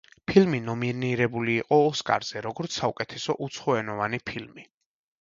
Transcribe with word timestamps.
ფილმი 0.29 0.61
ნომინირებული 0.69 1.59
იყო 1.65 1.79
ოსკარზე, 1.91 2.45
როგორც 2.49 2.81
საუკეთესო 2.81 3.39
უცხოენოვანი 3.49 4.25
ფილმი. 4.33 4.71